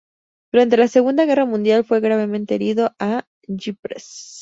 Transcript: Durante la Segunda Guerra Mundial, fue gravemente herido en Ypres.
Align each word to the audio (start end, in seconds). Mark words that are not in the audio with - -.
Durante 0.51 0.77
la 0.77 0.87
Segunda 0.87 1.25
Guerra 1.25 1.45
Mundial, 1.45 1.83
fue 1.85 1.99
gravemente 1.99 2.55
herido 2.55 2.95
en 2.97 3.21
Ypres. 3.55 4.39